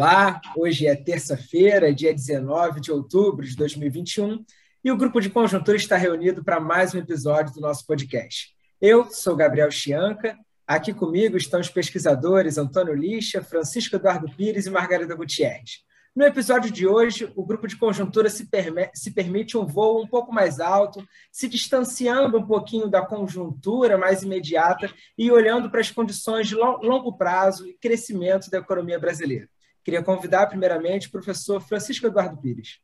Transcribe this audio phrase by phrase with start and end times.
[0.00, 4.42] Olá, hoje é terça-feira, dia 19 de outubro de 2021,
[4.82, 8.48] e o grupo de conjuntura está reunido para mais um episódio do nosso podcast.
[8.80, 14.70] Eu sou Gabriel Chianca, aqui comigo estão os pesquisadores Antônio Lixa, Francisco Eduardo Pires e
[14.70, 15.84] Margarida Gutierrez.
[16.16, 18.48] No episódio de hoje, o grupo de conjuntura se,
[18.94, 24.22] se, permite um voo um pouco mais alto, se distanciando um pouquinho da conjuntura mais
[24.22, 29.46] imediata e olhando para as condições de longo prazo e crescimento da economia brasileira.
[29.84, 32.80] Queria convidar, primeiramente, o professor Francisco Eduardo Pires.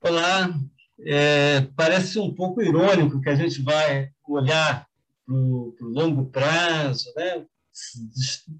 [0.00, 0.52] Olá,
[1.00, 4.86] é, parece um pouco irônico que a gente vai olhar
[5.24, 7.46] para o longo prazo, né?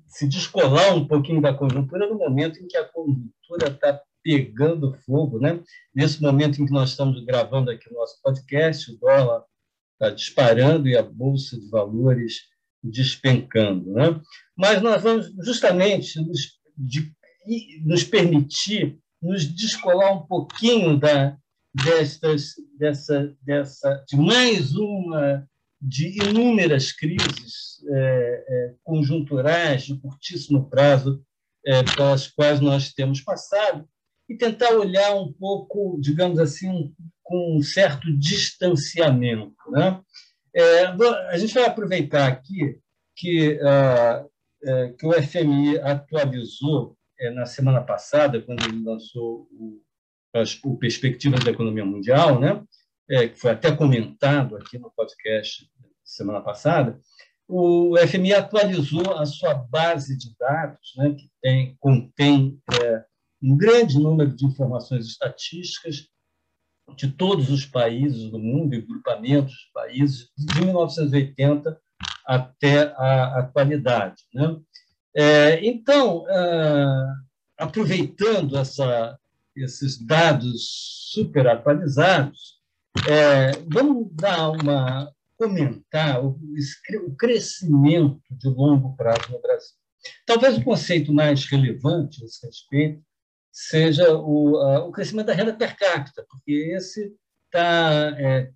[0.07, 5.41] se descolar um pouquinho da conjuntura no momento em que a conjuntura está pegando fogo,
[5.41, 5.61] né?
[5.95, 9.45] Nesse momento em que nós estamos gravando aqui o nosso podcast, o dólar
[9.95, 12.43] está disparando e a bolsa de valores
[12.83, 14.21] despencando, né?
[14.57, 17.13] Mas nós vamos justamente nos, de,
[17.85, 21.37] nos permitir nos descolar um pouquinho da
[21.75, 25.47] destas dessa dessa de mais uma
[25.81, 31.23] de inúmeras crises é, é, conjunturais de curtíssimo prazo
[31.65, 33.89] é, pelas quais nós temos passado
[34.29, 39.71] e tentar olhar um pouco, digamos assim, um, com um certo distanciamento.
[39.71, 40.01] Né?
[40.55, 40.87] É,
[41.31, 42.79] a gente vai aproveitar aqui
[43.17, 44.25] que, ah,
[44.99, 49.81] que o FMI atualizou é, na semana passada, quando ele lançou o,
[50.35, 52.63] as, o Perspectivas da Economia Mundial, né?
[53.11, 55.69] é, que foi até comentado aqui no podcast
[56.05, 57.01] semana passada,
[57.47, 63.05] o FMI atualizou a sua base de dados, né, que tem, contém é,
[63.43, 66.09] um grande número de informações estatísticas
[66.97, 71.81] de todos os países do mundo e grupamentos de países, de 1980
[72.29, 74.23] até a atualidade.
[74.35, 74.61] Né?
[75.17, 76.87] É, então, é,
[77.57, 79.19] aproveitando essa,
[79.57, 82.59] esses dados super atualizados,
[83.09, 86.37] é, vamos dar uma comentar o,
[87.07, 89.77] o crescimento de longo prazo no Brasil.
[90.27, 93.01] Talvez o conceito mais relevante a esse respeito
[93.53, 94.57] seja o,
[94.89, 97.15] o crescimento da renda per capita, porque esse
[97.47, 98.51] está é,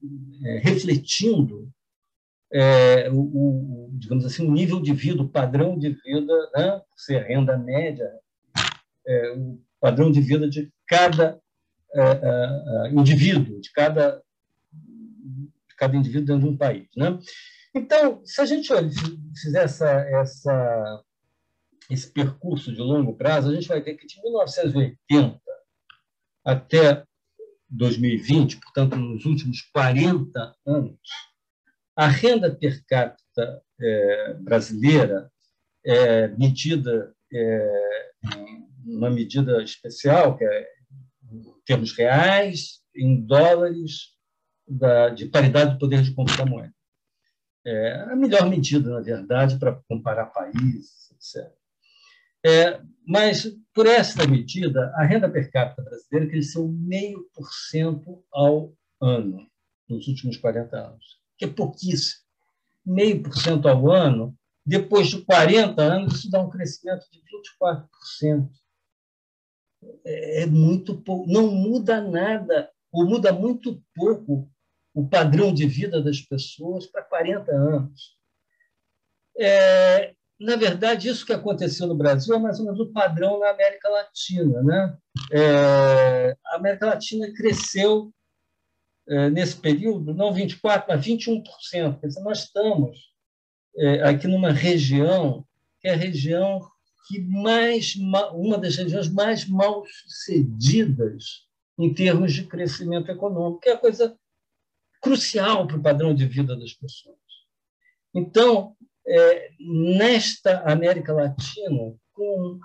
[0.45, 1.71] é, refletindo
[2.53, 6.99] é, o, o, digamos assim, o nível de vida, o padrão de vida, né, por
[6.99, 8.11] ser renda média,
[9.07, 11.41] é, o padrão de vida de cada
[11.95, 14.23] é, é, indivíduo, de cada
[15.83, 16.87] cada indivíduo dentro de um país.
[16.97, 17.19] Né?
[17.75, 18.69] Então, se a gente
[19.35, 21.03] fizer essa, essa,
[21.91, 25.41] esse percurso de longo prazo, a gente vai ver que de 1980
[26.45, 27.05] até
[27.69, 30.99] 2020, portanto, nos últimos 40 anos,
[31.97, 35.31] a renda per capita é, brasileira
[35.85, 38.11] é medida é,
[38.85, 40.69] uma medida especial, que é
[41.31, 44.13] em termos reais, em dólares
[44.67, 46.75] da, de paridade de poder de compra da moeda.
[47.65, 51.53] É a melhor medida, na verdade, para comparar países, etc.
[52.45, 58.75] É, mas, por esta medida, a renda per capita brasileira cresceu meio por cento ao
[59.01, 59.47] ano
[59.89, 62.23] nos últimos 40 anos, que é pouquíssimo.
[62.87, 67.21] Meio por cento ao ano, depois de 40 anos, isso dá um crescimento de
[68.23, 68.49] 24%.
[70.05, 74.49] É, é muito pouco, não muda nada, ou muda muito pouco
[74.95, 78.17] o padrão de vida das pessoas para 40 anos.
[79.39, 83.51] É, na verdade, isso que aconteceu no Brasil é mais ou menos o padrão na
[83.51, 84.63] América Latina.
[84.63, 84.99] Né?
[85.33, 88.13] É, a América Latina cresceu
[89.33, 92.01] nesse período, não 24%, mas 21%.
[92.01, 93.13] Quer dizer, nós estamos
[93.77, 95.45] é, aqui numa região
[95.81, 96.61] que é a região
[97.09, 97.97] que mais
[98.33, 101.49] uma das regiões mais mal sucedidas
[101.79, 104.17] em termos de crescimento econômico, que é a coisa
[105.01, 107.17] crucial para o padrão de vida das pessoas.
[108.15, 112.61] Então, é, nesta América Latina, com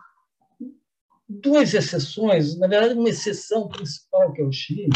[1.27, 4.89] duas exceções, na verdade, uma exceção principal, que é o Chile,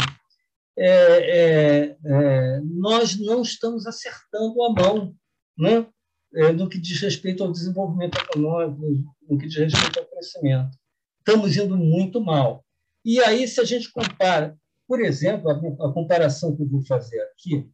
[0.76, 5.14] é, é, é nós não estamos acertando a mão
[5.56, 5.86] né,
[6.34, 10.76] é, no que diz respeito ao desenvolvimento econômico, no que diz respeito ao crescimento.
[11.18, 12.64] Estamos indo muito mal.
[13.04, 14.56] E aí, se a gente compara
[14.92, 15.54] por exemplo, a,
[15.88, 17.66] a comparação que eu vou fazer aqui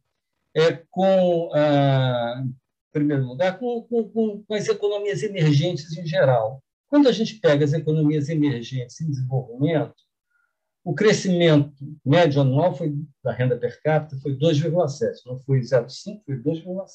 [0.55, 2.53] é com, ah, em
[2.93, 6.63] primeiro lugar, com, com, com as economias emergentes em geral.
[6.87, 9.95] Quando a gente pega as economias emergentes em desenvolvimento,
[10.83, 11.73] o crescimento
[12.05, 16.85] médio anual foi, da renda per capita foi 2,7, não foi 0,5, foi 2,7.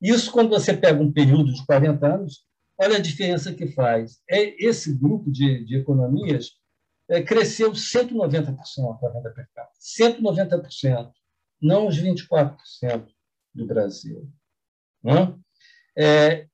[0.00, 2.44] Isso, quando você pega um período de 40 anos,
[2.78, 4.20] olha a diferença que faz.
[4.28, 6.52] É, esse grupo de, de economias
[7.08, 8.58] é, cresceu 190%
[9.02, 9.72] a renda per capita.
[9.80, 11.10] 190%,
[11.60, 12.56] não os 24%
[13.54, 14.30] do Brasil.
[15.02, 15.40] Não?
[15.96, 16.46] É,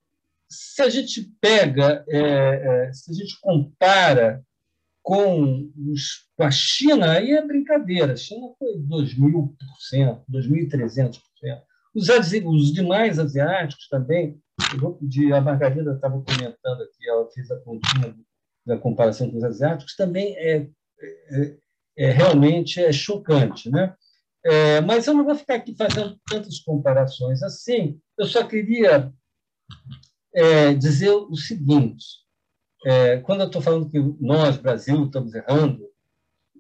[0.49, 4.45] se a gente pega, é, é, se a gente compara
[5.03, 8.13] com, os, com a China, aí é brincadeira.
[8.13, 11.19] A China foi 2.000%, 2.300%.
[11.95, 14.41] Os, os demais asiáticos também,
[15.03, 18.15] de, a Margarida estava comentando aqui, ela fez a continha
[18.65, 20.69] da comparação com os asiáticos, também é,
[21.31, 21.57] é,
[21.97, 23.71] é realmente é chocante.
[23.71, 23.95] Né?
[24.45, 29.13] É, mas eu não vou ficar aqui fazendo tantas comparações assim, eu só queria
[30.35, 32.05] é, dizer o seguinte:
[32.85, 35.89] é, quando eu estou falando que nós, Brasil, estamos errando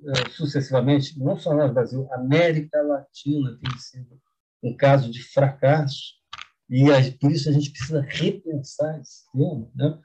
[0.05, 4.20] é, sucessivamente, não só nós, Brasil, América Latina tem sido
[4.62, 6.20] um caso de fracasso,
[6.69, 6.84] e
[7.19, 9.69] por isso a gente precisa repensar esse tema.
[9.75, 9.99] Né?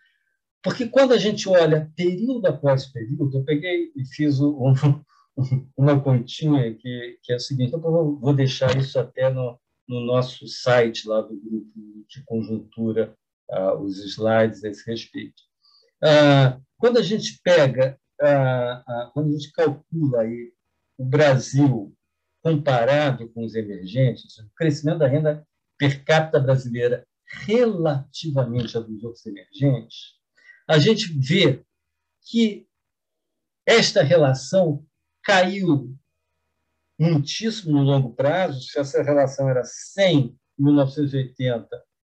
[0.64, 4.74] Porque quando a gente olha período após período, eu peguei e fiz um,
[5.78, 10.48] uma continha que, que é o seguinte, eu vou deixar isso até no, no nosso
[10.48, 11.72] site lá do grupo
[12.10, 13.16] de conjuntura,
[13.52, 15.44] uh, os slides a esse respeito.
[16.04, 20.54] Uh, quando a gente pega, uh, quando a gente calcula aí
[20.98, 21.96] o Brasil
[22.42, 25.46] comparado com os emergentes, o crescimento da renda
[25.78, 27.06] per capita brasileira
[27.46, 30.14] relativamente a dos outros emergentes,
[30.68, 31.64] a gente vê
[32.22, 32.68] que
[33.66, 34.86] esta relação
[35.24, 35.96] caiu
[37.00, 38.62] muitíssimo no longo prazo.
[38.62, 41.68] Se essa relação era 100 em 1980,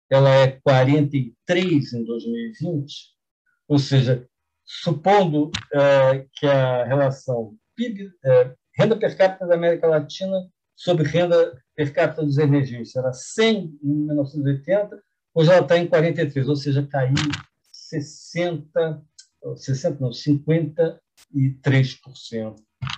[0.10, 3.15] ela é 43 em 2020.
[3.68, 4.28] Ou seja,
[4.64, 11.62] supondo é, que a relação PIB, é, renda per capita da América Latina sobre renda
[11.76, 15.02] per capita dos emergentes era 100 em 1980,
[15.34, 17.14] hoje ela está em 43, ou seja, caiu
[17.72, 19.04] 60,
[19.56, 21.00] 60 não, 53%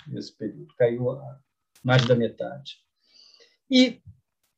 [0.07, 1.19] nesse período, caiu
[1.83, 2.77] mais da metade.
[3.69, 4.01] E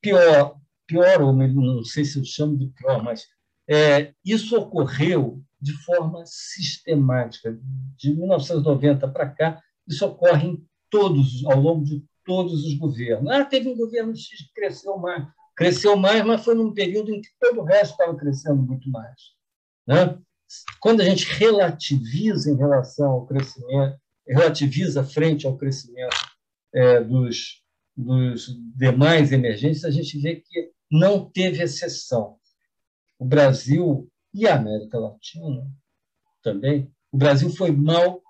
[0.01, 3.27] pior, pior ou não sei se eu chamo de pior, mas
[3.67, 7.57] é, isso ocorreu de forma sistemática.
[7.97, 13.31] De 1990 para cá, isso ocorre em todos, ao longo de todos os governos.
[13.31, 15.27] Ah, teve um governo X que cresceu mais.
[15.55, 19.19] Cresceu mais, mas foi num período em que todo o resto estava crescendo muito mais.
[19.85, 20.17] Né?
[20.79, 23.97] Quando a gente relativiza em relação ao crescimento,
[24.27, 26.15] relativiza frente ao crescimento
[26.73, 27.63] é, dos,
[27.97, 32.37] dos demais emergentes, a gente vê que não teve exceção.
[33.17, 35.67] O Brasil e a América Latina
[36.41, 38.21] também, o Brasil foi mal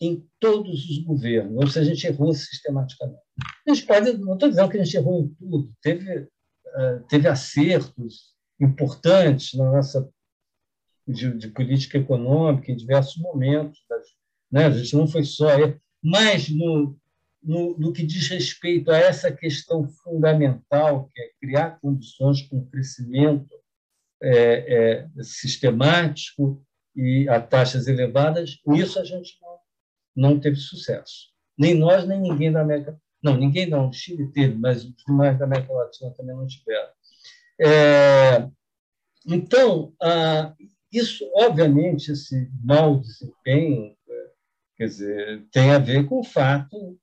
[0.00, 3.20] em todos os governos, ou seja, a gente errou sistematicamente.
[3.66, 7.28] A gente pode, não estou dizendo que a gente errou em tudo, teve, uh, teve
[7.28, 10.08] acertos importantes na nossa
[11.06, 14.06] de, de, política econômica em diversos momentos, das,
[14.50, 14.66] né?
[14.66, 15.46] a gente não foi só
[16.02, 16.96] mas no,
[17.42, 22.64] no, no, que diz respeito a essa questão fundamental, que é criar condições para um
[22.66, 23.48] crescimento
[24.22, 26.62] é, é, sistemático
[26.94, 29.56] e a taxas elevadas, nisso a gente não
[30.16, 31.28] não teve sucesso.
[31.58, 32.98] Nem nós, nem ninguém da América.
[33.22, 33.90] Não, ninguém não.
[33.90, 36.88] O Chile teve, mas os demais da América Latina também não tiveram.
[37.60, 38.48] É,
[39.26, 39.92] então,
[40.90, 43.94] isso, obviamente, esse mau desempenho,
[44.76, 46.98] quer dizer, tem a ver com o fato.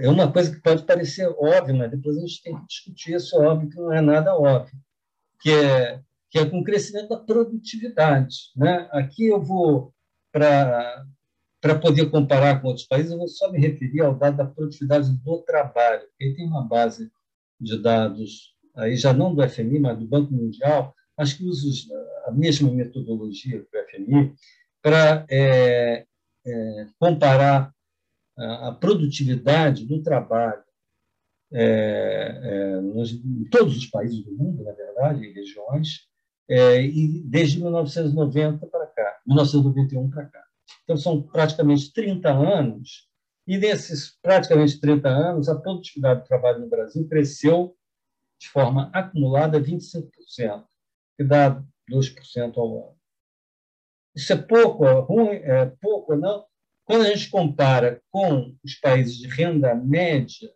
[0.00, 3.36] É uma coisa que pode parecer óbvia, mas depois a gente tem que discutir isso,
[3.40, 4.78] óbvio que não é nada óbvio,
[5.40, 8.36] que é, que é com o crescimento da produtividade.
[8.56, 8.88] Né?
[8.92, 9.92] Aqui eu vou
[10.32, 15.10] para poder comparar com outros países, eu vou só me referir ao dado da produtividade
[15.10, 16.06] do trabalho.
[16.18, 17.10] Ele tem uma base
[17.60, 21.68] de dados, aí já não do FMI, mas do Banco Mundial, acho que usa
[22.26, 24.34] a mesma metodologia que o FMI
[24.80, 26.06] para é,
[26.46, 27.72] é, comparar
[28.36, 30.62] a, produtividade do trabalho
[31.52, 36.06] é, é nos, em todos os países do mundo, na verdade, em regiões,
[36.48, 40.44] é, e desde 1990 para cá, 1991 para cá.
[40.84, 43.08] Então, são praticamente 30 anos,
[43.46, 47.76] e nesses praticamente 30 anos, a produtividade do trabalho no Brasil cresceu
[48.40, 50.64] de forma acumulada 25%,
[51.16, 52.98] que dá 2% ao ano.
[54.14, 56.44] Isso é pouco, é ruim, é pouco ou não?
[56.84, 60.50] Quando a gente compara com os países de renda média,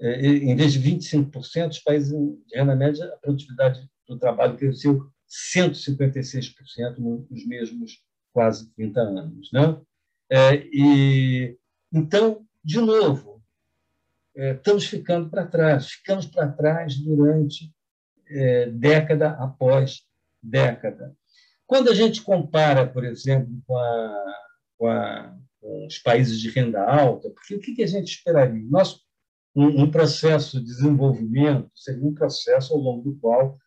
[0.00, 5.06] é, em vez de 25%, os países de renda média, a produtividade do trabalho cresceu
[5.28, 9.50] 156% nos mesmos quase 30 anos.
[9.52, 9.80] Né?
[10.30, 11.58] É, e,
[11.92, 13.42] então, de novo,
[14.36, 17.72] é, estamos ficando para trás, ficamos para trás durante
[18.30, 20.02] é, década após
[20.42, 21.14] década.
[21.66, 24.24] Quando a gente compara, por exemplo, com, a,
[24.78, 28.64] com, a, com os países de renda alta, porque o que a gente esperaria?
[28.70, 29.02] Nosso,
[29.54, 33.58] um, um processo de desenvolvimento seria um processo ao longo do qual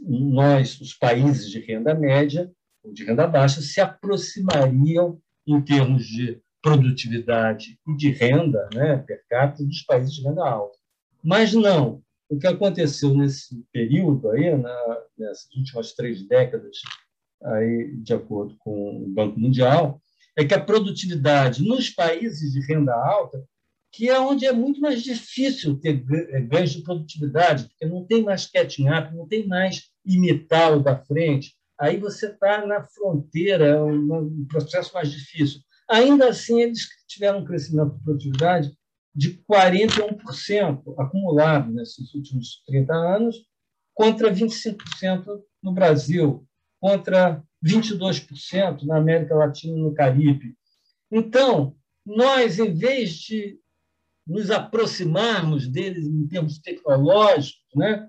[0.00, 2.50] nós, os países de renda média
[2.82, 9.22] ou de renda baixa, se aproximariam em termos de produtividade e de renda né, per
[9.28, 10.78] capita dos países de renda alta.
[11.22, 12.02] Mas não.
[12.28, 16.78] O que aconteceu nesse período aí, na, nessas últimas três décadas,
[17.42, 20.00] aí, de acordo com o Banco Mundial,
[20.36, 23.44] é que a produtividade nos países de renda alta,
[23.92, 28.22] que é onde é muito mais difícil ter é, ganhos de produtividade, porque não tem
[28.22, 33.66] mais catching up, não tem mais imitar o da frente, aí você está na fronteira,
[33.66, 35.60] é um processo mais difícil.
[35.88, 38.72] Ainda assim, eles tiveram um crescimento de produtividade
[39.14, 43.36] de 41% acumulado nesses últimos 30 anos,
[43.94, 46.46] contra 25% no Brasil,
[46.80, 50.56] contra 22% na América Latina e no Caribe.
[51.10, 53.60] Então, nós, em vez de
[54.26, 58.08] nos aproximarmos deles em termos tecnológicos, né?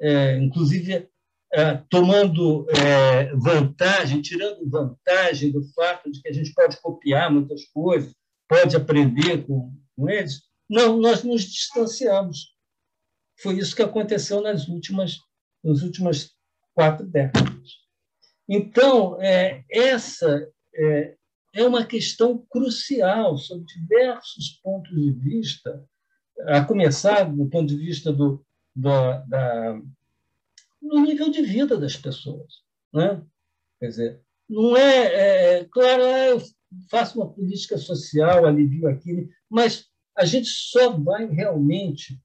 [0.00, 1.08] É, inclusive
[1.52, 7.64] é, tomando é, vantagem, tirando vantagem do fato de que a gente pode copiar muitas
[7.66, 8.14] coisas,
[8.48, 10.42] pode aprender com, com eles.
[10.68, 12.54] Não, nós nos distanciamos.
[13.40, 15.16] Foi isso que aconteceu nas últimas,
[15.62, 16.30] nas últimas
[16.74, 17.70] quatro décadas.
[18.48, 20.48] Então, é, essa
[21.52, 25.84] é, é uma questão crucial sob diversos pontos de vista,
[26.46, 28.90] a começar do ponto de vista do, do,
[29.28, 29.80] da,
[30.80, 32.62] do nível de vida das pessoas.
[32.92, 33.22] Né?
[33.78, 36.42] Quer dizer, não é, é claro, ah, eu
[36.90, 42.20] faço uma política social, alivio aquilo, mas a gente só vai realmente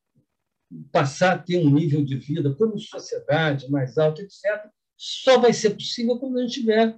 [0.92, 5.72] passar a ter um nível de vida como sociedade mais alto, etc., só vai ser
[5.72, 6.98] possível quando a gente tiver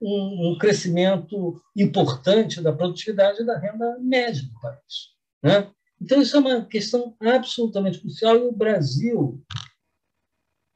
[0.00, 5.14] um, um crescimento importante da produtividade e da renda média do país.
[5.42, 5.70] Né?
[6.00, 9.42] Então, isso é uma questão absolutamente crucial e o Brasil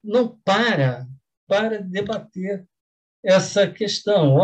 [0.03, 1.07] não para
[1.47, 2.67] para debater
[3.25, 4.39] essa questão.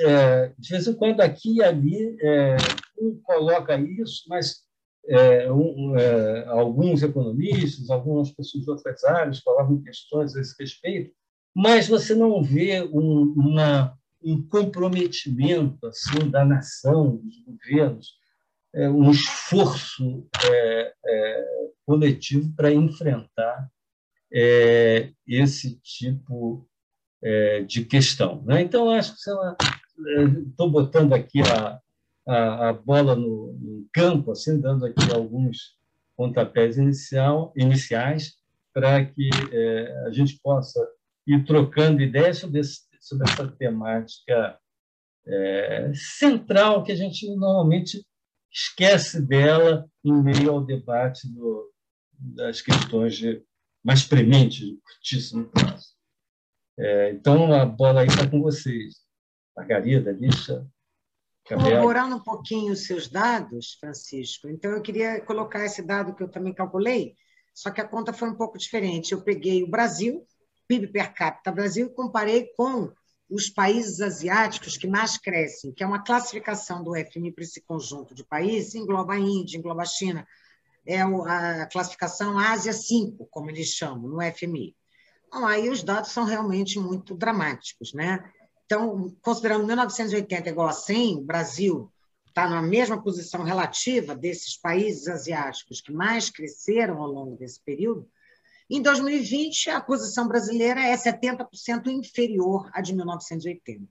[0.00, 2.56] É, de vez em quando, aqui e ali, é,
[2.98, 4.62] um coloca isso, mas
[5.06, 11.14] é, um, é, alguns economistas, algumas pessoas de outras áreas colocam questões a esse respeito,
[11.54, 18.20] mas você não vê um, uma, um comprometimento assim da nação, dos governos,
[18.72, 21.46] é, um esforço é, é,
[21.84, 23.68] coletivo para enfrentar
[24.32, 26.68] é, esse tipo
[27.22, 28.42] é, de questão.
[28.44, 28.62] Né?
[28.62, 29.30] Então, acho que
[30.48, 31.80] estou botando aqui a,
[32.26, 35.76] a, a bola no, no, campo, assim, dando aqui alguns
[36.16, 38.36] pontapés inicial, iniciais
[38.72, 40.80] para que é, a gente possa
[41.34, 44.58] ir trocando ideias sobre, esse, sobre essa temática
[45.26, 48.04] é, central que a gente normalmente
[48.52, 51.70] esquece dela em meio ao debate do,
[52.12, 53.42] das questões de,
[53.82, 55.94] mais prementes, de curtíssimo prazo.
[56.78, 58.96] É, então, a bola aí está com vocês.
[59.56, 60.66] Margarida, Lixa,
[61.46, 66.28] Corroborando um pouquinho os seus dados, Francisco, então eu queria colocar esse dado que eu
[66.28, 67.16] também calculei,
[67.52, 69.12] só que a conta foi um pouco diferente.
[69.12, 70.24] Eu peguei o Brasil,
[70.70, 72.92] PIB per capita Brasil, comparei com
[73.28, 78.14] os países asiáticos que mais crescem, que é uma classificação do FMI para esse conjunto
[78.14, 80.24] de países, engloba a Índia, engloba a China,
[80.86, 84.76] é a classificação Ásia 5, como eles chamam, no FMI.
[85.26, 88.22] Então, aí os dados são realmente muito dramáticos, né?
[88.64, 91.92] Então, considerando 1980 igual a 100, o Brasil
[92.28, 98.08] está na mesma posição relativa desses países asiáticos que mais cresceram ao longo desse período.
[98.70, 103.86] Em 2020, a posição brasileira é 70% inferior à de 1980.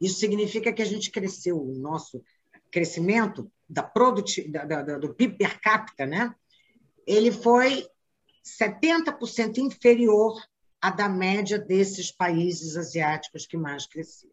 [0.00, 2.24] Isso significa que a gente cresceu, o nosso
[2.70, 6.34] crescimento da produti da, da, do PIB per capita, né?
[7.06, 7.86] ele foi
[8.44, 10.40] 70% inferior
[10.80, 14.32] a da média desses países asiáticos que mais cresceram.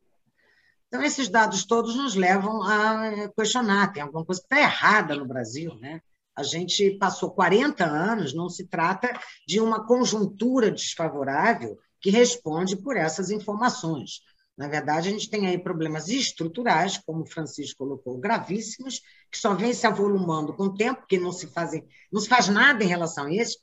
[0.88, 5.26] Então, esses dados todos nos levam a questionar: tem alguma coisa que está errada no
[5.26, 6.02] Brasil, né?
[6.40, 9.12] A gente passou 40 anos, não se trata
[9.46, 14.22] de uma conjuntura desfavorável que responde por essas informações.
[14.58, 19.54] Na verdade, a gente tem aí problemas estruturais, como o Francisco colocou, gravíssimos, que só
[19.54, 22.88] vêm se avolumando com o tempo, que não se, fazem, não se faz nada em
[22.88, 23.60] relação a isso,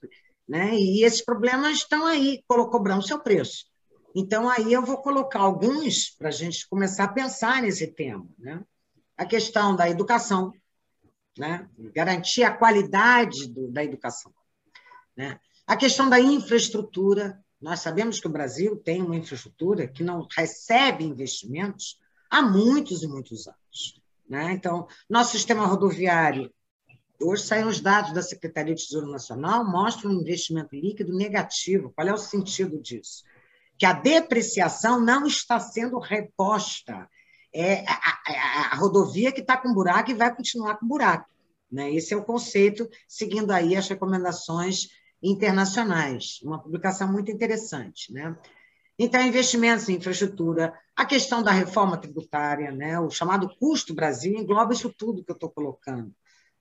[0.47, 0.75] né?
[0.75, 3.65] E esses problemas estão aí, cobrando seu preço.
[4.15, 8.27] Então, aí eu vou colocar alguns para a gente começar a pensar nesse tema.
[8.39, 8.63] Né?
[9.17, 10.53] A questão da educação,
[11.39, 11.69] né?
[11.95, 14.33] garantir a qualidade do, da educação.
[15.17, 15.39] Né?
[15.67, 21.05] A questão da infraestrutura, Nós sabemos que o Brasil tem uma infraestrutura que não recebe
[21.05, 21.99] investimentos
[22.31, 24.01] há muitos e muitos anos.
[24.29, 24.53] Né?
[24.53, 26.53] Então, nosso sistema rodoviário,
[27.21, 31.93] hoje saem os dados da Secretaria de Tesouro Nacional, mostram um investimento líquido negativo.
[31.95, 33.25] Qual é o sentido disso?
[33.79, 37.09] Que a depreciação não está sendo reposta.
[37.59, 41.29] É a, a, a rodovia que está com buraco e vai continuar com buraco.
[41.71, 41.93] Né?
[41.95, 44.89] Esse é o conceito, seguindo aí as recomendações
[45.23, 46.41] internacionais.
[46.43, 48.13] Uma publicação muito interessante.
[48.13, 48.37] Né?
[48.99, 53.01] Então, investimentos em infraestrutura, a questão da reforma tributária, né?
[53.01, 56.15] o chamado custo Brasil, engloba isso tudo que eu estou colocando.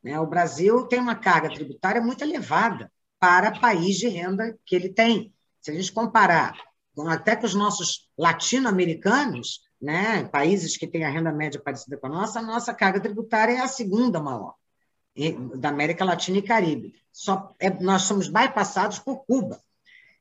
[0.03, 0.19] Né?
[0.19, 5.33] O Brasil tem uma carga tributária muito elevada para país de renda que ele tem.
[5.61, 6.55] Se a gente comparar
[7.09, 12.09] até com os nossos latino-americanos, né, países que têm a renda média parecida com a
[12.09, 14.55] nossa, a nossa carga tributária é a segunda maior
[15.57, 16.93] da América Latina e Caribe.
[17.11, 19.61] Só é, nós somos bypassados por Cuba.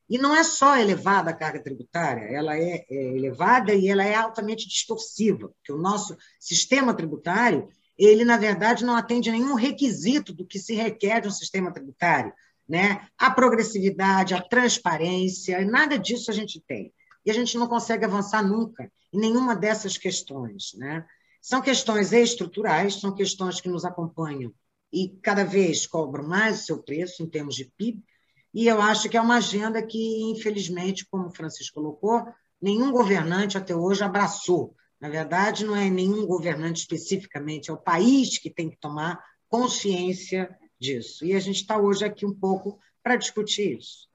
[0.07, 4.13] E não é só elevada a carga tributária, ela é, é elevada e ela é
[4.13, 10.45] altamente distorsiva, porque o nosso sistema tributário, ele, na verdade, não atende nenhum requisito do
[10.45, 12.31] que se requer de um sistema tributário.
[12.69, 13.07] Né?
[13.17, 16.93] A progressividade, a transparência, nada disso a gente tem.
[17.25, 20.73] E a gente não consegue avançar nunca em nenhuma dessas questões.
[20.75, 21.05] Né?
[21.41, 24.53] São questões estruturais, são questões que nos acompanham
[24.95, 28.01] e cada vez cobram mais o seu preço em termos de PIB,
[28.53, 32.25] e eu acho que é uma agenda que, infelizmente, como o Francisco colocou,
[32.61, 34.73] nenhum governante até hoje abraçou.
[34.97, 40.57] Na verdade, não é nenhum governante especificamente, é o país que tem que tomar consciência
[40.79, 41.25] disso.
[41.25, 44.07] E a gente está hoje aqui um pouco para discutir isso.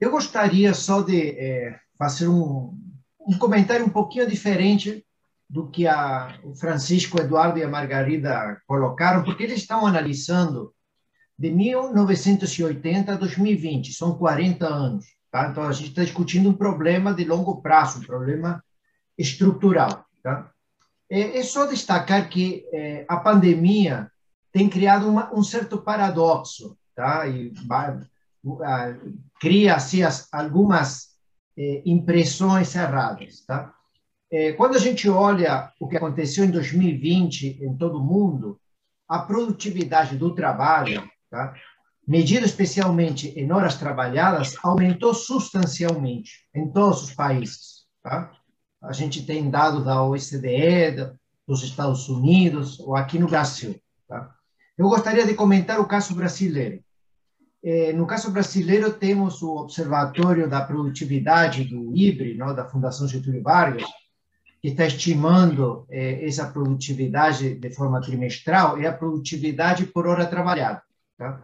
[0.00, 2.78] Eu gostaria só de é, fazer um,
[3.20, 5.04] um comentário um pouquinho diferente
[5.48, 10.72] do que a, o Francisco, Eduardo e a Margarida colocaram, porque eles estão analisando
[11.38, 15.06] de 1980 a 2020, são 40 anos.
[15.30, 15.48] Tá?
[15.48, 18.62] Então, a gente está discutindo um problema de longo prazo, um problema
[19.16, 20.04] estrutural.
[20.22, 20.50] Tá?
[21.10, 24.10] É, é só destacar que é, a pandemia
[24.52, 27.26] tem criado uma, um certo paradoxo, tá?
[27.26, 27.52] e
[29.40, 31.08] cria assim, as, algumas
[31.56, 33.44] é, impressões erradas.
[33.46, 33.74] Tá?
[34.30, 38.60] É, quando a gente olha o que aconteceu em 2020 em todo o mundo,
[39.08, 41.54] a produtividade do trabalho, tá?
[42.06, 47.86] medida especialmente em horas trabalhadas, aumentou substancialmente em todos os países.
[48.02, 48.30] Tá?
[48.82, 51.12] A gente tem dados da OCDE,
[51.46, 53.80] dos Estados Unidos, ou aqui no Brasil.
[54.06, 54.34] Tá?
[54.76, 56.82] Eu gostaria de comentar o caso brasileiro.
[57.62, 63.42] É, no caso brasileiro, temos o Observatório da Produtividade do IBRE, não, da Fundação Getúlio
[63.42, 63.84] Vargas,
[64.60, 70.82] que está estimando é, essa produtividade de forma trimestral é a produtividade por hora trabalhada.
[71.16, 71.42] Tá?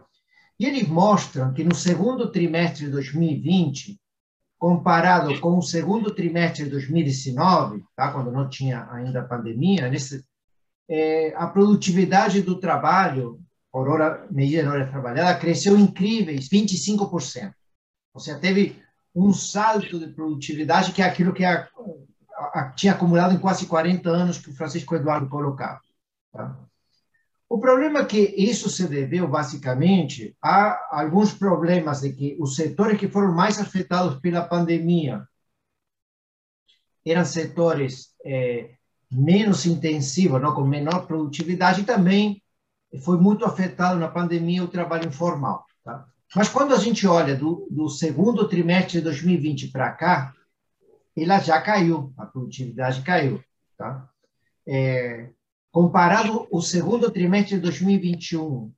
[0.59, 3.99] E eles mostram que no segundo trimestre de 2020,
[4.57, 8.11] comparado com o segundo trimestre de 2019, tá?
[8.11, 10.25] quando não tinha ainda a pandemia, nesse,
[10.89, 13.39] é, a produtividade do trabalho
[13.75, 17.53] por medida de hora trabalhada, cresceu incríveis 25%.
[18.13, 18.81] Ou seja, teve
[19.13, 21.67] um salto de produtividade que é aquilo que é
[22.77, 25.81] tinha acumulado em quase 40 anos que o Francisco Eduardo colocava.
[26.31, 26.57] Tá?
[27.49, 32.97] O problema é que isso se deveu, basicamente, a alguns problemas de que os setores
[32.97, 35.27] que foram mais afetados pela pandemia
[37.05, 38.75] eram setores é,
[39.11, 42.41] menos intensivos, não, com menor produtividade, e também
[42.97, 45.65] foi muito afetado na pandemia o trabalho informal.
[45.83, 46.05] Tá?
[46.35, 50.33] Mas quando a gente olha do, do segundo trimestre de 2020 para cá,
[51.15, 53.41] ela já caiu, a produtividade caiu.
[53.77, 54.09] Tá?
[54.67, 55.29] É,
[55.71, 58.71] comparado o segundo trimestre de 2021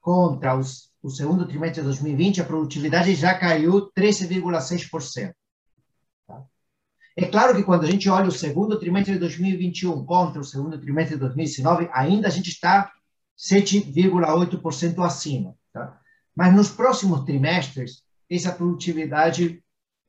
[0.00, 5.32] contra os, o segundo trimestre de 2020, a produtividade já caiu 13,6%.
[6.26, 6.42] Tá?
[7.16, 10.78] É claro que quando a gente olha o segundo trimestre de 2021 contra o segundo
[10.78, 12.92] trimestre de 2019, ainda a gente está
[13.38, 15.54] 7,8% acima.
[15.72, 15.98] Tá?
[16.34, 19.62] Mas nos próximos trimestres, essa produtividade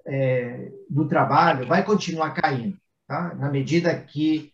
[0.05, 3.35] é, do trabalho vai continuar caindo, tá?
[3.35, 4.51] na medida que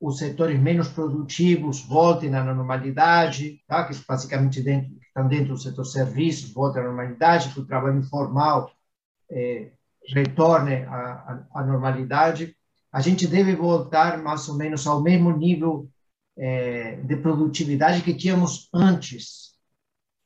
[0.00, 3.84] os setores menos produtivos voltem à normalidade, tá?
[3.84, 8.70] que basicamente dentro, estão dentro do setor serviços, voltem à normalidade, que o trabalho informal
[9.30, 9.70] é,
[10.08, 12.56] retorne à, à, normalidade,
[12.92, 15.88] a gente deve voltar mais ou menos ao mesmo nível
[16.36, 19.54] é, de produtividade que tínhamos antes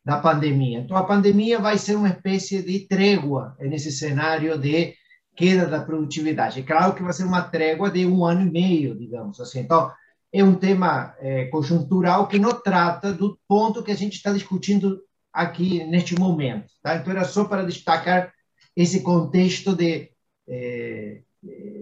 [0.04, 0.78] da pandemia.
[0.78, 4.94] Então, a pandemia vai ser uma espécie de trégua nesse cenário de
[5.36, 6.60] queda da produtividade.
[6.60, 9.60] É claro que vai ser uma trégua de um ano e meio, digamos assim.
[9.60, 9.92] Então,
[10.32, 15.00] é um tema é, conjuntural que não trata do ponto que a gente está discutindo
[15.32, 16.72] aqui neste momento.
[16.82, 16.96] Tá?
[16.96, 18.32] Então, era só para destacar
[18.74, 20.10] esse contexto de,
[20.48, 21.20] é,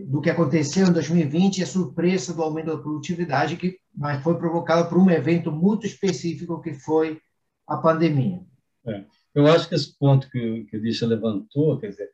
[0.06, 4.36] do que aconteceu em 2020 e a surpresa do aumento da produtividade, que mas foi
[4.36, 7.18] provocada por um evento muito específico que foi
[7.66, 8.40] a pandemia.
[8.86, 9.04] É.
[9.34, 12.10] Eu acho que esse ponto que, que o Lixa levantou, quer dizer,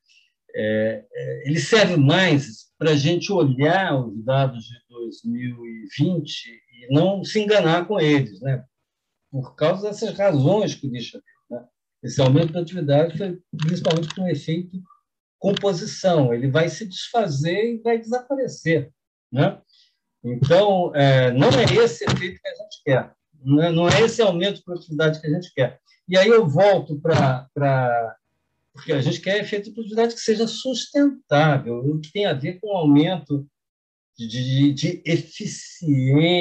[0.54, 7.24] é, é, ele serve mais para a gente olhar os dados de 2020 e não
[7.24, 8.64] se enganar com eles, né?
[9.30, 11.58] por causa dessas razões que o Lixa deu.
[11.58, 11.66] Né?
[12.02, 14.82] Esse aumento da atividade foi principalmente com efeito
[15.42, 18.92] composição, ele vai se desfazer e vai desaparecer.
[19.30, 19.60] Né?
[20.22, 23.12] Então, é, não é esse efeito que a gente quer,
[23.44, 25.80] não é, não é esse aumento de produtividade que a gente quer.
[26.08, 28.16] E aí eu volto para.
[28.72, 32.68] Porque a gente quer efeito de produtividade que seja sustentável, que tem a ver com
[32.68, 33.46] o aumento
[34.16, 36.38] de, de, de eficiência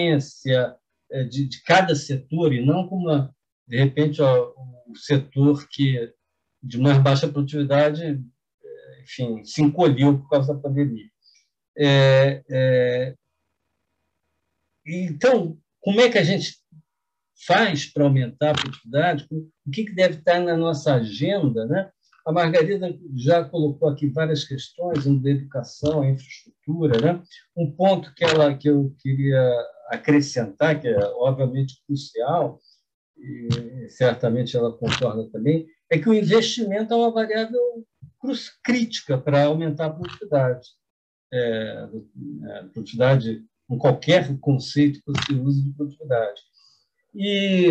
[1.11, 3.35] é, de, de, cada setor, e não como, uma,
[3.67, 4.53] de repente, ó,
[4.87, 6.13] o setor que
[6.63, 8.21] de mais baixa produtividade,
[9.03, 11.09] enfim, se encolheu por causa da pandemia.
[11.77, 13.15] É, é,
[14.85, 16.57] então, como é que a gente
[17.45, 19.27] faz para aumentar a produtividade?
[19.31, 21.65] O que, que deve estar na nossa agenda?
[21.65, 21.89] Né?
[22.25, 26.99] A Margarida já colocou aqui várias questões da educação, a infraestrutura.
[27.01, 27.23] Né?
[27.55, 29.41] Um ponto que, ela, que eu queria
[29.89, 32.59] acrescentar, que é obviamente crucial,
[33.17, 37.59] e certamente ela concorda também, é que o investimento é uma variável
[38.63, 40.69] crítica para aumentar a produtividade.
[41.33, 41.87] É,
[42.73, 46.41] produtividade com qualquer conceito que você use de produtividade.
[47.15, 47.69] E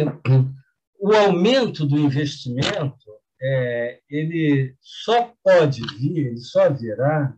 [0.99, 3.11] o aumento do investimento,
[3.41, 7.35] é, ele só pode vir, ele só virá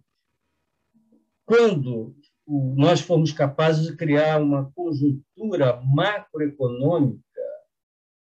[1.45, 2.15] quando
[2.47, 7.23] nós formos capazes de criar uma conjuntura macroeconômica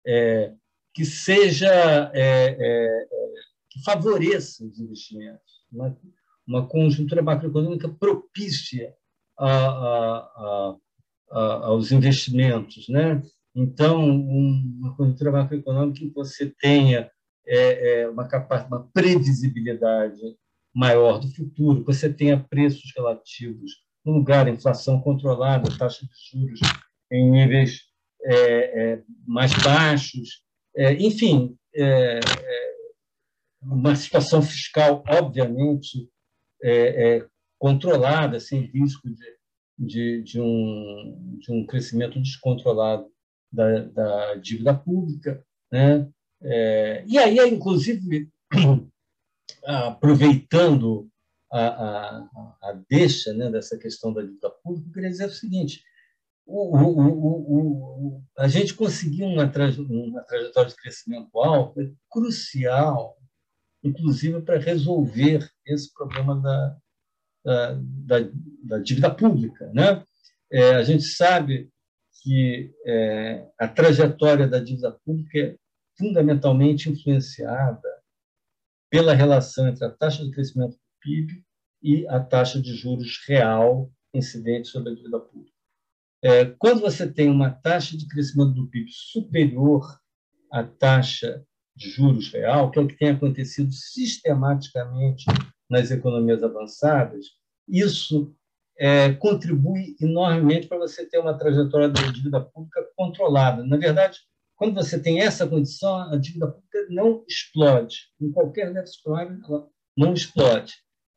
[0.07, 0.55] é,
[0.95, 3.07] que seja é, é
[3.71, 5.97] que favoreça os investimentos, uma,
[6.47, 8.93] uma conjuntura macroeconômica propícia
[9.39, 10.77] a, a,
[11.31, 12.89] a, aos investimentos.
[12.89, 13.23] Né?
[13.55, 17.11] Então, uma conjuntura macroeconômica que você tenha
[17.47, 20.21] é, é, uma, capacidade, uma previsibilidade
[20.75, 23.73] maior do futuro, que você tenha preços relativos
[24.05, 26.61] no lugar, inflação controlada, taxa de juros
[27.11, 27.83] em níveis
[28.23, 30.43] é, é mais baixos,
[30.77, 32.21] é, enfim, é,
[33.63, 36.09] uma situação fiscal, obviamente,
[37.59, 39.37] controlada, sem risco de,
[39.79, 43.07] de, de, um, de um crescimento descontrolado
[43.53, 45.45] da, da dívida pública.
[45.71, 46.09] Né?
[46.43, 48.31] É, e aí, inclusive,
[49.65, 51.09] aproveitando
[51.53, 55.83] a, a, a deixa né, dessa questão da dívida pública, eu queria dizer o seguinte:
[56.47, 63.20] o, o, o, a gente conseguir uma, traje, uma trajetória de crescimento alto é crucial,
[63.83, 66.77] inclusive para resolver esse problema da,
[67.45, 68.31] da, da,
[68.65, 69.71] da dívida pública.
[69.73, 70.05] Né?
[70.53, 71.71] É, a gente sabe
[72.23, 75.57] que é, a trajetória da dívida pública é
[75.97, 77.89] fundamentalmente influenciada
[78.91, 81.45] pela relação entre a taxa de crescimento do PIB
[81.83, 85.57] e a taxa de juros real incidente sobre a dívida pública.
[86.23, 89.99] É, quando você tem uma taxa de crescimento do PIB superior
[90.53, 91.47] à taxa
[91.81, 95.25] de juros real, que é o que tem acontecido sistematicamente
[95.69, 97.25] nas economias avançadas,
[97.67, 98.35] isso
[98.79, 103.65] é, contribui enormemente para você ter uma trajetória da dívida pública controlada.
[103.65, 104.19] Na verdade,
[104.57, 107.97] quando você tem essa condição, a dívida pública não explode.
[108.21, 109.67] Em qualquer déficit primário, ela
[109.97, 110.75] não explode.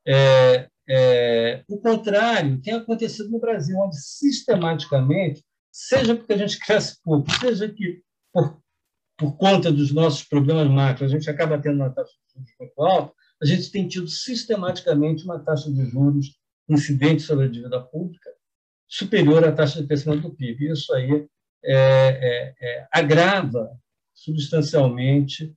[0.08, 7.02] É, é, o contrário tem acontecido no Brasil, onde sistematicamente, seja porque a gente cresce
[7.04, 8.63] pouco, seja que por,
[9.18, 12.82] por conta dos nossos problemas macro, a gente acaba tendo uma taxa de juros muito
[12.82, 16.38] alta, a gente tem tido sistematicamente uma taxa de juros
[16.70, 18.30] incidente sobre a dívida pública
[18.88, 20.72] superior à taxa de crescimento do PIB.
[20.72, 21.28] Isso aí
[21.64, 23.72] é, é, é, agrava
[24.14, 25.54] substancialmente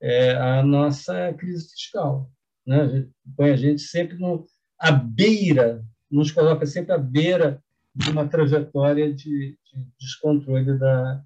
[0.00, 2.30] é, a nossa crise fiscal.
[2.66, 3.06] Né?
[3.36, 4.44] Põe a gente sempre no,
[4.78, 7.62] à beira, nos coloca sempre à beira
[7.94, 11.22] de uma trajetória de, de descontrole da,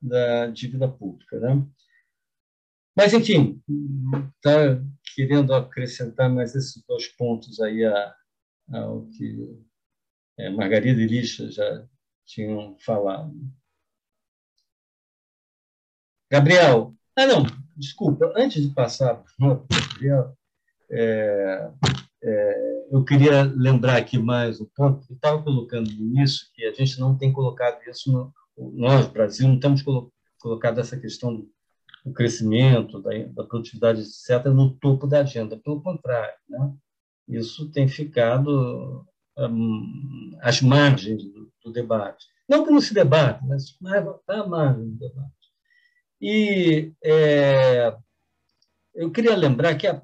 [0.00, 1.38] da dívida pública.
[1.38, 1.66] Né?
[2.96, 3.62] Mas, enfim,
[4.36, 4.82] está
[5.14, 8.14] querendo acrescentar mais esses dois pontos aí a,
[8.72, 9.58] ao que
[10.38, 11.86] é, Margarida e Lixa já
[12.24, 13.34] tinham falado.
[16.30, 20.36] Gabriel, ah, não, desculpa, antes de passar para o Gabriel,
[20.90, 21.70] é,
[22.22, 26.72] é, eu queria lembrar aqui mais um ponto que estava colocando no início, que a
[26.72, 31.46] gente não tem colocado isso, no, nós, Brasil, não temos colo, colocado essa questão
[32.04, 35.56] do crescimento da, da produtividade, etc., no topo da agenda.
[35.56, 36.74] Pelo contrário, né?
[37.28, 42.26] isso tem ficado um, às margens do, do, debate.
[42.48, 45.32] Não que não se debate, mas está à margem do debate.
[46.20, 47.94] E é,
[48.94, 50.02] eu queria lembrar que há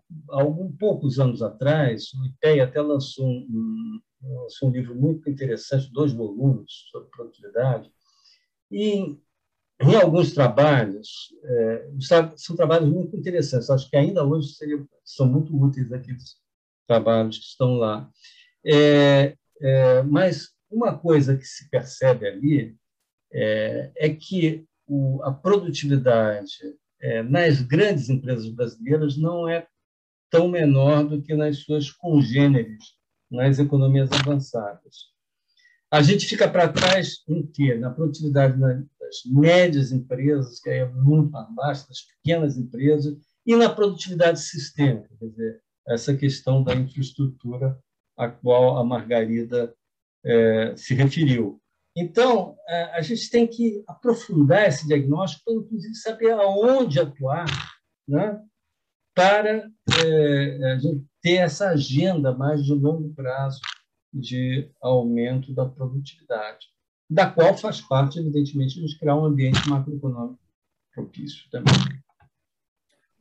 [0.79, 6.71] poucos anos atrás, o IPEA até lançou um, lançou um livro muito interessante, dois volumes
[6.91, 7.91] sobre produtividade,
[8.75, 9.19] e
[9.81, 11.89] em alguns trabalhos, é,
[12.37, 16.37] são trabalhos muito interessantes, acho que ainda hoje seriam, são muito úteis aqueles
[16.87, 18.11] trabalhos que estão lá.
[18.65, 22.77] É, é, mas uma coisa que se percebe ali
[23.33, 26.53] é, é que o, a produtividade
[27.01, 29.67] é, nas grandes empresas brasileiras não é
[30.31, 32.95] tão menor do que nas suas congêneres
[33.31, 35.14] nas economias avançadas.
[35.95, 37.77] A gente fica para trás em quê?
[37.77, 38.83] Na produtividade das
[39.27, 45.61] médias empresas, que é muito abaixo das pequenas empresas, e na produtividade sistêmica, quer dizer,
[45.87, 47.79] essa questão da infraestrutura
[48.19, 49.73] a qual a Margarida
[50.25, 51.63] é, se referiu.
[51.97, 57.47] Então, é, a gente tem que aprofundar esse diagnóstico para, inclusive, saber aonde atuar
[58.09, 58.43] né,
[59.15, 59.71] para
[60.05, 63.61] é, a gente ter essa agenda mais de longo prazo
[64.15, 66.67] de aumento da produtividade,
[67.11, 70.39] da qual faz parte, evidentemente, de criar um ambiente macroeconômico
[70.95, 71.75] propício também.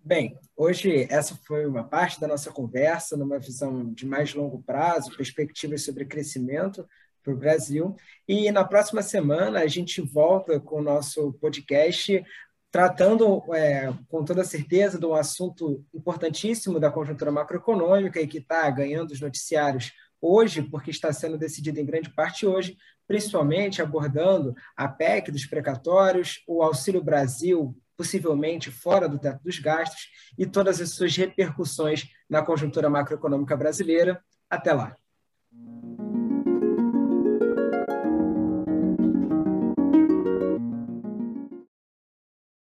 [0.05, 5.15] Bem, hoje essa foi uma parte da nossa conversa, numa visão de mais longo prazo,
[5.15, 6.87] perspectivas sobre crescimento
[7.23, 7.95] para o Brasil.
[8.27, 12.23] E na próxima semana a gente volta com o nosso podcast
[12.69, 18.67] tratando é, com toda certeza de um assunto importantíssimo da conjuntura macroeconômica e que está
[18.71, 24.87] ganhando os noticiários hoje, porque está sendo decidido em grande parte hoje, principalmente abordando a
[24.87, 30.07] PEC dos precatórios, o Auxílio Brasil possivelmente fora do teto dos gastos,
[30.37, 34.23] e todas as suas repercussões na conjuntura macroeconômica brasileira.
[34.49, 34.95] Até lá.